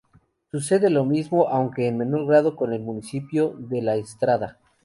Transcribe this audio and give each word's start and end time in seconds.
Sucede 0.49 0.89
lo 0.89 1.05
mismo, 1.05 1.47
aunque 1.49 1.85
en 1.87 1.99
menor 1.99 2.25
grado, 2.25 2.55
con 2.55 2.73
el 2.73 2.79
municipio 2.81 3.49
de 3.59 3.83
La 3.83 3.97
Estrada. 3.97 4.57